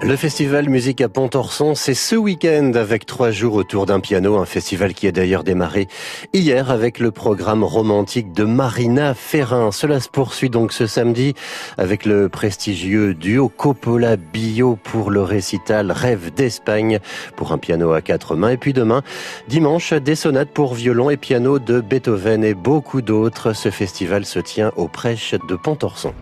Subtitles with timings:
[0.00, 4.44] Le festival Musique à Pontorson, c'est ce week-end avec trois jours autour d'un piano, un
[4.44, 5.88] festival qui a d'ailleurs démarré
[6.32, 9.72] hier avec le programme romantique de Marina Ferrin.
[9.72, 11.34] Cela se poursuit donc ce samedi
[11.78, 17.00] avec le prestigieux duo Coppola Bio pour le récital Rêve d'Espagne
[17.34, 18.50] pour un piano à quatre mains.
[18.50, 19.02] Et puis demain,
[19.48, 23.52] dimanche, des sonates pour violon et piano de Beethoven et beaucoup d'autres.
[23.52, 26.14] Ce festival se tient aux prêches de Pontorson.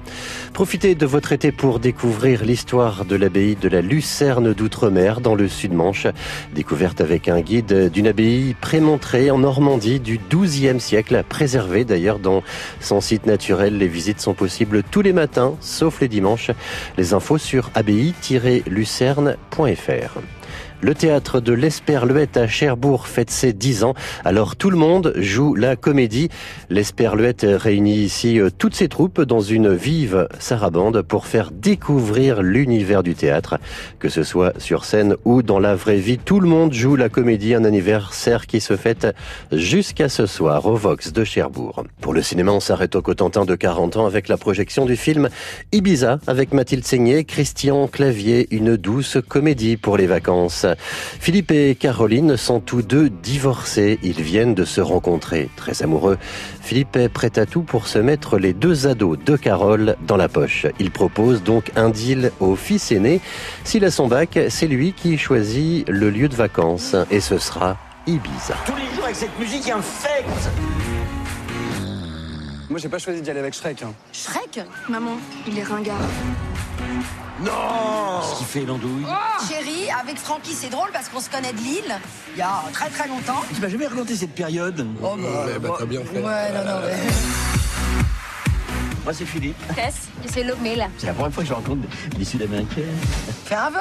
[0.54, 5.34] Profitez de votre été pour découvrir l'histoire de l'abbaye de de la Lucerne d'Outre-mer dans
[5.34, 6.06] le Sud-Manche.
[6.54, 12.44] Découverte avec un guide d'une abbaye prémontrée en Normandie du XIIe siècle, préservée d'ailleurs dans
[12.80, 13.76] son site naturel.
[13.76, 16.52] Les visites sont possibles tous les matins, sauf les dimanches.
[16.96, 20.20] Les infos sur abbaye-lucerne.fr.
[20.80, 23.94] Le théâtre de l'Esperluette à Cherbourg fête ses 10 ans.
[24.24, 26.28] Alors tout le monde joue la comédie.
[26.70, 33.02] L'Esperluette réunit ici euh, toutes ses troupes dans une vive sarabande pour faire découvrir l'univers
[33.02, 33.58] du théâtre.
[33.98, 37.08] Que ce soit sur scène ou dans la vraie vie, tout le monde joue la
[37.08, 39.06] comédie, un anniversaire qui se fête
[39.52, 41.84] jusqu'à ce soir au Vox de Cherbourg.
[42.00, 45.28] Pour le cinéma, on s'arrête au Cotentin de 40 ans avec la projection du film
[45.72, 50.45] Ibiza avec Mathilde Seigné, Christian Clavier, une douce comédie pour les vacances.
[51.20, 53.98] Philippe et Caroline sont tous deux divorcés.
[54.02, 55.48] Ils viennent de se rencontrer.
[55.56, 56.18] Très amoureux,
[56.60, 60.28] Philippe est prêt à tout pour se mettre les deux ados de Carole dans la
[60.28, 60.66] poche.
[60.78, 63.20] Il propose donc un deal au fils aîné.
[63.64, 66.96] S'il a son bac, c'est lui qui choisit le lieu de vacances.
[67.10, 68.56] Et ce sera Ibiza.
[72.76, 73.82] Moi j'ai pas choisi d'y aller avec Shrek.
[73.84, 73.94] Hein.
[74.12, 74.60] Shrek
[74.90, 75.16] Maman,
[75.48, 75.96] il est ringard.
[77.40, 79.06] Non Ce qu'il fait l'andouille.
[79.48, 81.98] Chérie, avec Francky, c'est drôle parce qu'on se connaît de Lille,
[82.34, 83.42] il y a très très longtemps.
[83.54, 86.18] Tu m'as jamais raconté cette période Oh bah, bah, t'as bien fait.
[86.20, 86.96] Ouais, non, non, mais...
[89.04, 89.56] Moi c'est Philippe.
[89.74, 90.88] Tess, suis Lomé là.
[90.98, 92.82] C'est la première fois que je rencontre des, des Sud-Américains.
[93.46, 93.78] Fais un vœu